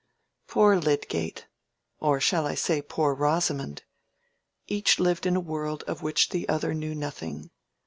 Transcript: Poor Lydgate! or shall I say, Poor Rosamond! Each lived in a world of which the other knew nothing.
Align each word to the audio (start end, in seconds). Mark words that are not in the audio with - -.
Poor 0.47 0.77
Lydgate! 0.77 1.45
or 1.99 2.19
shall 2.19 2.47
I 2.47 2.55
say, 2.55 2.81
Poor 2.81 3.13
Rosamond! 3.13 3.83
Each 4.65 4.97
lived 4.99 5.27
in 5.27 5.35
a 5.35 5.39
world 5.39 5.83
of 5.83 6.01
which 6.01 6.29
the 6.29 6.49
other 6.49 6.73
knew 6.73 6.95
nothing. 6.95 7.51